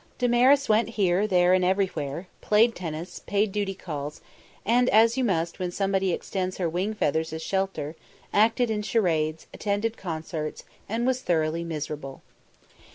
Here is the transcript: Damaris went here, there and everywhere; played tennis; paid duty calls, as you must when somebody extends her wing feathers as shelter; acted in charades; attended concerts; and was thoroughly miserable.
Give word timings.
Damaris 0.17 0.67
went 0.67 0.89
here, 0.97 1.27
there 1.27 1.53
and 1.53 1.63
everywhere; 1.63 2.25
played 2.41 2.73
tennis; 2.73 3.19
paid 3.27 3.51
duty 3.51 3.75
calls, 3.75 4.19
as 4.65 5.15
you 5.15 5.23
must 5.23 5.59
when 5.59 5.69
somebody 5.69 6.11
extends 6.11 6.57
her 6.57 6.67
wing 6.67 6.95
feathers 6.95 7.31
as 7.31 7.43
shelter; 7.43 7.95
acted 8.33 8.71
in 8.71 8.81
charades; 8.81 9.45
attended 9.53 9.97
concerts; 9.97 10.63
and 10.89 11.05
was 11.05 11.21
thoroughly 11.21 11.63
miserable. 11.63 12.23